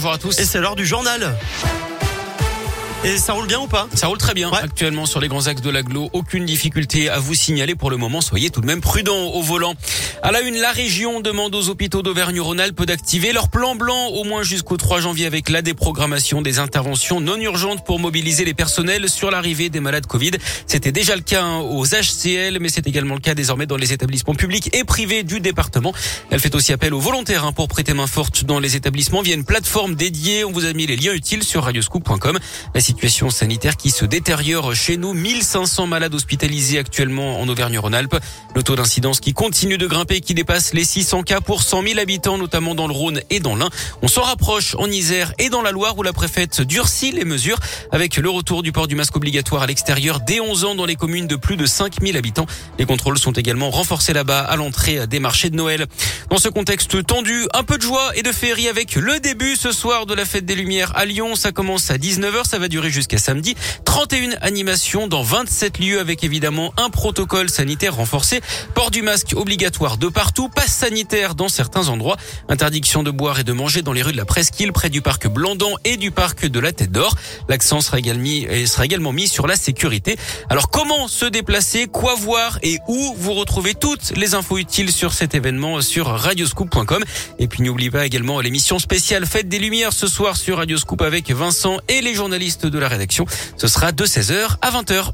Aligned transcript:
Bonjour 0.00 0.14
à 0.14 0.18
tous. 0.18 0.38
Et 0.38 0.44
c'est 0.44 0.60
l'heure 0.60 0.76
du 0.76 0.86
journal. 0.86 1.36
Et 3.04 3.16
ça 3.16 3.32
roule 3.32 3.46
bien 3.46 3.60
ou 3.60 3.68
pas? 3.68 3.86
Ça 3.94 4.08
roule 4.08 4.18
très 4.18 4.34
bien 4.34 4.50
Ouais. 4.50 4.58
actuellement 4.58 5.06
sur 5.06 5.20
les 5.20 5.28
grands 5.28 5.46
axes 5.46 5.62
de 5.62 5.70
l'agglo. 5.70 6.10
Aucune 6.12 6.44
difficulté 6.44 7.08
à 7.08 7.20
vous 7.20 7.34
signaler 7.34 7.76
pour 7.76 7.90
le 7.90 7.96
moment. 7.96 8.20
Soyez 8.20 8.50
tout 8.50 8.60
de 8.60 8.66
même 8.66 8.80
prudents 8.80 9.26
au 9.28 9.40
volant. 9.40 9.74
À 10.22 10.32
la 10.32 10.40
une, 10.40 10.56
la 10.56 10.72
région 10.72 11.20
demande 11.20 11.54
aux 11.54 11.68
hôpitaux 11.68 12.02
d'Auvergne-Rhône-Alpes 12.02 12.82
d'activer 12.84 13.32
leur 13.32 13.50
plan 13.50 13.76
blanc 13.76 14.08
au 14.08 14.24
moins 14.24 14.42
jusqu'au 14.42 14.76
3 14.76 15.00
janvier 15.00 15.26
avec 15.26 15.48
la 15.48 15.62
déprogrammation 15.62 16.42
des 16.42 16.58
interventions 16.58 17.20
non 17.20 17.36
urgentes 17.36 17.84
pour 17.84 18.00
mobiliser 18.00 18.44
les 18.44 18.52
personnels 18.52 19.08
sur 19.08 19.30
l'arrivée 19.30 19.70
des 19.70 19.80
malades 19.80 20.06
Covid. 20.06 20.32
C'était 20.66 20.92
déjà 20.92 21.14
le 21.14 21.22
cas 21.22 21.44
hein, 21.44 21.58
aux 21.60 21.86
HCL, 21.86 22.58
mais 22.60 22.68
c'est 22.68 22.88
également 22.88 23.14
le 23.14 23.20
cas 23.20 23.34
désormais 23.34 23.66
dans 23.66 23.76
les 23.76 23.92
établissements 23.92 24.34
publics 24.34 24.74
et 24.74 24.82
privés 24.82 25.22
du 25.22 25.38
département. 25.38 25.94
Elle 26.30 26.40
fait 26.40 26.54
aussi 26.56 26.72
appel 26.72 26.92
aux 26.92 27.00
volontaires 27.00 27.44
hein, 27.44 27.52
pour 27.52 27.68
prêter 27.68 27.94
main 27.94 28.08
forte 28.08 28.44
dans 28.44 28.58
les 28.58 28.74
établissements 28.74 29.22
via 29.22 29.34
une 29.36 29.44
plateforme 29.44 29.94
dédiée. 29.94 30.44
On 30.44 30.50
vous 30.50 30.64
a 30.66 30.72
mis 30.72 30.86
les 30.86 30.96
liens 30.96 31.12
utiles 31.14 31.44
sur 31.44 31.62
radioscoop.com. 31.62 32.38
Situation 32.88 33.28
sanitaire 33.28 33.76
qui 33.76 33.90
se 33.90 34.06
détériore 34.06 34.74
chez 34.74 34.96
nous. 34.96 35.12
1500 35.12 35.86
malades 35.86 36.14
hospitalisés 36.14 36.78
actuellement 36.78 37.38
en 37.38 37.46
Auvergne-Rhône-Alpes. 37.46 38.16
Le 38.54 38.62
taux 38.62 38.76
d'incidence 38.76 39.20
qui 39.20 39.34
continue 39.34 39.76
de 39.76 39.86
grimper, 39.86 40.22
qui 40.22 40.32
dépasse 40.32 40.72
les 40.72 40.84
600 40.84 41.22
cas 41.22 41.42
pour 41.42 41.62
100 41.62 41.82
000 41.82 41.98
habitants, 41.98 42.38
notamment 42.38 42.74
dans 42.74 42.86
le 42.86 42.94
Rhône 42.94 43.20
et 43.28 43.40
dans 43.40 43.56
l'Ain. 43.56 43.68
On 44.00 44.08
s'en 44.08 44.22
rapproche 44.22 44.74
en 44.76 44.86
Isère 44.86 45.34
et 45.38 45.50
dans 45.50 45.60
la 45.60 45.70
Loire 45.70 45.98
où 45.98 46.02
la 46.02 46.14
préfète 46.14 46.62
durcit 46.62 47.12
les 47.12 47.26
mesures 47.26 47.58
avec 47.92 48.16
le 48.16 48.30
retour 48.30 48.62
du 48.62 48.72
port 48.72 48.88
du 48.88 48.94
masque 48.94 49.14
obligatoire 49.16 49.64
à 49.64 49.66
l'extérieur 49.66 50.20
dès 50.20 50.40
11 50.40 50.64
ans 50.64 50.74
dans 50.74 50.86
les 50.86 50.96
communes 50.96 51.26
de 51.26 51.36
plus 51.36 51.58
de 51.58 51.66
5000 51.66 52.16
habitants. 52.16 52.46
Les 52.78 52.86
contrôles 52.86 53.18
sont 53.18 53.32
également 53.32 53.68
renforcés 53.68 54.14
là-bas 54.14 54.40
à 54.40 54.56
l'entrée 54.56 55.06
des 55.06 55.20
marchés 55.20 55.50
de 55.50 55.56
Noël. 55.56 55.84
Dans 56.30 56.38
ce 56.38 56.48
contexte 56.48 57.04
tendu, 57.04 57.46
un 57.52 57.64
peu 57.64 57.76
de 57.76 57.82
joie 57.82 58.12
et 58.16 58.22
de 58.22 58.32
féerie 58.32 58.68
avec 58.68 58.94
le 58.94 59.20
début 59.20 59.56
ce 59.56 59.72
soir 59.72 60.06
de 60.06 60.14
la 60.14 60.24
fête 60.24 60.46
des 60.46 60.54
Lumières 60.54 60.96
à 60.96 61.04
Lyon. 61.04 61.34
Ça 61.36 61.52
commence 61.52 61.90
à 61.90 61.98
19h, 61.98 62.46
ça 62.46 62.58
va 62.58 62.68
durer 62.68 62.77
jusqu'à 62.86 63.18
samedi. 63.18 63.56
31 63.84 64.36
animations 64.40 65.08
dans 65.08 65.22
27 65.22 65.80
lieux 65.80 65.98
avec 65.98 66.22
évidemment 66.22 66.72
un 66.76 66.90
protocole 66.90 67.50
sanitaire 67.50 67.96
renforcé. 67.96 68.40
Port 68.74 68.90
du 68.90 69.02
masque 69.02 69.32
obligatoire 69.34 69.98
de 69.98 70.08
partout, 70.08 70.48
passe 70.48 70.72
sanitaire 70.72 71.34
dans 71.34 71.48
certains 71.48 71.88
endroits, 71.88 72.16
interdiction 72.48 73.02
de 73.02 73.10
boire 73.10 73.40
et 73.40 73.44
de 73.44 73.52
manger 73.52 73.82
dans 73.82 73.92
les 73.92 74.02
rues 74.02 74.12
de 74.12 74.16
la 74.16 74.24
Presqu'île, 74.24 74.72
près 74.72 74.90
du 74.90 75.02
parc 75.02 75.26
Blandan 75.26 75.74
et 75.84 75.96
du 75.96 76.10
parc 76.10 76.46
de 76.46 76.60
la 76.60 76.72
Tête 76.72 76.92
d'Or. 76.92 77.16
L'accent 77.48 77.80
sera 77.80 77.98
également 77.98 79.12
mis 79.12 79.28
sur 79.28 79.46
la 79.46 79.56
sécurité. 79.56 80.16
Alors 80.48 80.70
comment 80.70 81.08
se 81.08 81.24
déplacer, 81.24 81.86
quoi 81.86 82.14
voir 82.14 82.58
et 82.62 82.78
où 82.88 83.14
vous 83.18 83.34
retrouvez 83.34 83.74
toutes 83.74 84.16
les 84.16 84.34
infos 84.34 84.58
utiles 84.58 84.92
sur 84.92 85.12
cet 85.12 85.34
événement 85.34 85.80
sur 85.80 86.06
radioscoop.com. 86.06 87.04
Et 87.38 87.48
puis 87.48 87.62
n'oubliez 87.62 87.90
pas 87.90 88.06
également 88.06 88.40
l'émission 88.40 88.78
spéciale 88.78 89.26
Fête 89.26 89.48
des 89.48 89.58
Lumières 89.58 89.92
ce 89.92 90.06
soir 90.06 90.36
sur 90.36 90.58
Radioscoop 90.58 91.02
avec 91.02 91.30
Vincent 91.30 91.78
et 91.88 92.00
les 92.00 92.14
journalistes 92.14 92.66
de 92.70 92.78
la 92.78 92.88
rédaction. 92.88 93.26
Ce 93.56 93.68
sera 93.68 93.92
de 93.92 94.04
16h 94.04 94.56
à 94.62 94.70
20h. 94.70 95.12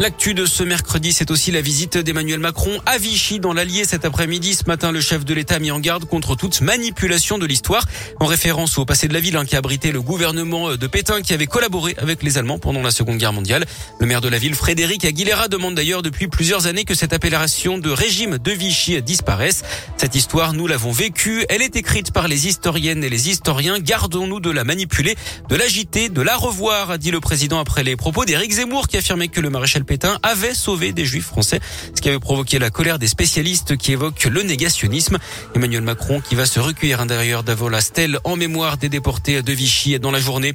L'actu 0.00 0.32
de 0.32 0.46
ce 0.46 0.62
mercredi, 0.62 1.12
c'est 1.12 1.30
aussi 1.30 1.50
la 1.50 1.60
visite 1.60 1.98
d'Emmanuel 1.98 2.40
Macron 2.40 2.80
à 2.86 2.96
Vichy 2.96 3.38
dans 3.38 3.52
l'Allier 3.52 3.84
cet 3.84 4.06
après-midi. 4.06 4.54
Ce 4.54 4.64
matin, 4.66 4.92
le 4.92 5.02
chef 5.02 5.26
de 5.26 5.34
l'État 5.34 5.56
a 5.56 5.58
mis 5.58 5.70
en 5.70 5.78
garde 5.78 6.06
contre 6.06 6.36
toute 6.36 6.62
manipulation 6.62 7.36
de 7.36 7.44
l'histoire, 7.44 7.84
en 8.18 8.24
référence 8.24 8.78
au 8.78 8.86
passé 8.86 9.08
de 9.08 9.12
la 9.12 9.20
ville 9.20 9.36
hein, 9.36 9.44
qui 9.44 9.56
a 9.56 9.58
abrité 9.58 9.92
le 9.92 10.00
gouvernement 10.00 10.74
de 10.74 10.86
Pétain 10.86 11.20
qui 11.20 11.34
avait 11.34 11.44
collaboré 11.44 11.96
avec 11.98 12.22
les 12.22 12.38
Allemands 12.38 12.58
pendant 12.58 12.80
la 12.80 12.92
Seconde 12.92 13.18
Guerre 13.18 13.34
mondiale. 13.34 13.66
Le 13.98 14.06
maire 14.06 14.22
de 14.22 14.30
la 14.30 14.38
ville, 14.38 14.54
Frédéric 14.54 15.04
Aguilera, 15.04 15.48
demande 15.48 15.74
d'ailleurs 15.74 16.00
depuis 16.00 16.28
plusieurs 16.28 16.66
années 16.66 16.86
que 16.86 16.94
cette 16.94 17.12
appellation 17.12 17.76
de 17.76 17.90
régime 17.90 18.38
de 18.38 18.52
Vichy 18.52 19.02
disparaisse. 19.02 19.64
Cette 19.98 20.14
histoire, 20.14 20.54
nous 20.54 20.66
l'avons 20.66 20.92
vécue. 20.92 21.44
Elle 21.50 21.60
est 21.60 21.76
écrite 21.76 22.10
par 22.10 22.26
les 22.26 22.46
historiennes 22.46 23.04
et 23.04 23.10
les 23.10 23.28
historiens. 23.28 23.78
Gardons-nous 23.78 24.40
de 24.40 24.50
la 24.50 24.64
manipuler, 24.64 25.14
de 25.50 25.56
l'agiter, 25.56 26.08
de 26.08 26.22
la 26.22 26.36
revoir, 26.36 26.92
a 26.92 26.96
dit 26.96 27.10
le 27.10 27.20
président 27.20 27.60
après 27.60 27.84
les 27.84 27.96
propos 27.96 28.24
d'Éric 28.24 28.52
Zemmour 28.52 28.88
qui 28.88 28.96
affirmait 28.96 29.28
que 29.28 29.42
le 29.42 29.50
maréchal 29.50 29.84
Pétain 29.90 30.20
avait 30.22 30.54
sauvé 30.54 30.92
des 30.92 31.04
juifs 31.04 31.26
français, 31.26 31.58
ce 31.96 32.00
qui 32.00 32.08
avait 32.08 32.20
provoqué 32.20 32.60
la 32.60 32.70
colère 32.70 33.00
des 33.00 33.08
spécialistes 33.08 33.76
qui 33.76 33.90
évoquent 33.90 34.26
le 34.26 34.44
négationnisme. 34.44 35.18
Emmanuel 35.56 35.80
Macron 35.80 36.20
qui 36.20 36.36
va 36.36 36.46
se 36.46 36.60
recueillir 36.60 37.04
d'ailleurs 37.06 37.42
d'avant 37.42 37.68
la 37.68 37.80
stèle 37.80 38.20
en 38.22 38.36
mémoire 38.36 38.76
des 38.76 38.88
déportés 38.88 39.42
de 39.42 39.52
Vichy 39.52 39.98
dans 39.98 40.12
la 40.12 40.20
journée. 40.20 40.54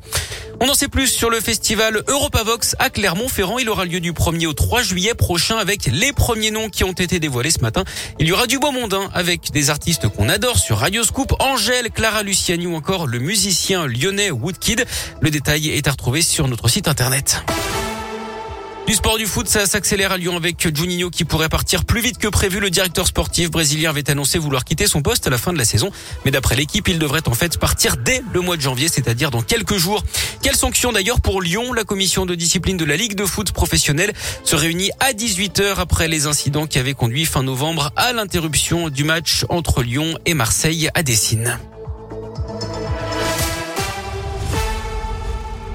On 0.62 0.70
en 0.70 0.74
sait 0.74 0.88
plus 0.88 1.08
sur 1.08 1.30
le 1.30 1.42
festival 1.42 2.02
Europavox 2.08 2.78
à 2.80 2.90
Clermont-Ferrand. 2.90 3.60
Il 3.60 3.68
aura 3.68 3.84
lieu 3.84 4.00
du 4.00 4.14
1er 4.14 4.48
au 4.48 4.54
3 4.54 4.84
juillet 4.84 5.16
prochain 5.16 5.58
avec 5.58 5.88
les 5.88 6.14
premiers 6.14 6.52
noms 6.52 6.70
qui 6.70 6.86
ont 6.86 6.94
été 6.94 7.20
dévoilés 7.20 7.52
ce 7.52 7.60
matin. 7.60 7.84
Il 8.22 8.28
y 8.28 8.32
aura 8.32 8.48
du 8.48 8.58
beau 8.58 8.72
monde 8.72 8.98
avec 9.14 9.52
des 9.52 9.70
artistes 9.70 10.08
qu'on 10.08 10.30
adore 10.30 10.60
sur 10.60 10.78
Radio 10.78 11.04
Scoop, 11.04 11.34
Angèle, 11.40 11.90
Clara 11.92 12.24
Luciani 12.24 12.68
ou 12.68 12.76
encore 12.76 13.06
le 13.06 13.20
musicien 13.20 13.86
lyonnais 13.86 14.32
Woodkid. 14.32 14.86
Le 15.20 15.30
détail 15.30 15.72
est 15.72 15.90
à 15.90 15.92
retrouver 15.92 16.22
sur 16.22 16.48
notre 16.48 16.70
site 16.70 16.88
internet. 16.88 17.44
Du 18.88 18.94
sport 18.94 19.18
du 19.18 19.26
foot, 19.26 19.48
ça 19.48 19.66
s'accélère 19.66 20.12
à 20.12 20.18
Lyon 20.18 20.38
avec 20.38 20.76
Juninho 20.76 21.10
qui 21.10 21.26
pourrait 21.26 21.50
partir 21.50 21.86
plus 21.86 22.02
vite 22.02 22.20
que 22.20 22.28
prévu. 22.28 22.60
Le 22.60 22.70
directeur 22.70 23.08
sportif 23.08 23.50
brésilien 23.50 23.90
avait 23.90 24.08
annoncé 24.12 24.38
vouloir 24.38 24.64
quitter 24.64 24.86
son 24.86 25.02
poste 25.02 25.26
à 25.26 25.32
la 25.32 25.40
fin 25.40 25.52
de 25.52 25.58
la 25.58 25.66
saison. 25.66 25.90
Mais 26.24 26.30
d'après 26.30 26.56
l'équipe, 26.56 26.88
il 26.88 27.00
devrait 27.00 27.28
en 27.28 27.34
fait 27.34 27.58
partir 27.58 27.98
dès 27.98 28.22
le 28.32 28.42
mois 28.42 28.58
de 28.58 28.62
janvier, 28.62 28.88
c'est-à-dire 28.88 29.32
dans 29.32 29.42
quelques 29.42 29.78
jours. 29.78 30.04
Quelle 30.44 30.56
sanction 30.56 30.92
d'ailleurs 30.92 31.20
pour 31.20 31.42
Lyon? 31.42 31.74
La 31.74 31.84
commission 31.84 32.28
de 32.28 32.36
discipline 32.36 32.78
de 32.78 32.86
la 32.86 32.96
Ligue 32.96 33.16
de 33.16 33.26
foot 33.26 33.52
professionnelle 33.54 34.14
se 34.44 34.56
réunit 34.56 34.92
à 35.00 35.14
18h 35.14 35.78
après 35.78 36.08
les 36.08 36.28
incidents 36.28 36.68
qui 36.68 36.78
avaient 36.78 36.94
conduit 36.94 37.26
fin 37.26 37.42
novembre 37.42 37.92
à 37.96 38.14
l'interruption 38.14 38.90
du 38.90 39.04
match 39.04 39.46
entre 39.50 39.82
Lyon 39.82 40.16
et 40.28 40.36
Marseille 40.36 40.90
à 40.94 41.02
Dessine. 41.02 41.58